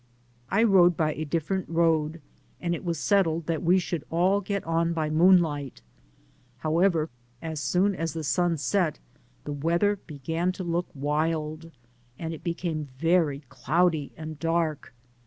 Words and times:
I 0.49 0.63
rode 0.63 0.97
by 0.97 1.13
a 1.13 1.27
difierent 1.27 1.65
road, 1.67 2.21
and 2.59 2.73
it 2.73 2.83
was 2.83 2.97
settled 2.97 3.45
that 3.45 3.61
we 3.61 3.77
should 3.77 4.03
all 4.09 4.41
get 4.41 4.63
on 4.63 4.93
by 4.93 5.11
moonlight; 5.11 5.83
however, 6.57 7.11
as 7.39 7.59
soon 7.59 7.93
as 7.93 8.13
the 8.13 8.23
sun 8.23 8.57
set 8.57 8.97
the 9.43 9.53
weather 9.53 9.97
began 9.97 10.51
to 10.53 10.63
look 10.63 10.87
wild, 10.95 11.69
and 12.17 12.33
it 12.33 12.43
became 12.43 12.87
very 12.97 13.43
cloudy 13.49 14.11
and 14.17 14.39
dark. 14.39 14.91